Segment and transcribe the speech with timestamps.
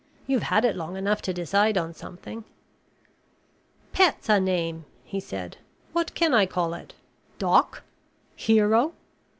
[0.25, 2.43] You've had it long enough to decide on something."
[3.93, 5.57] "Pet's a name," he said.
[5.93, 6.95] "What can I call it?
[7.37, 7.83] Doc?
[8.35, 8.93] Hero?"